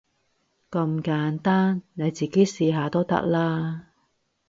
[0.71, 3.89] 咁簡單，你自己試下都得啦